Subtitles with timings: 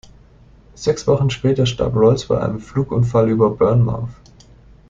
[0.73, 4.09] Sechs Wochen später starb Rolls bei einem Flugunfall über Bournemouth.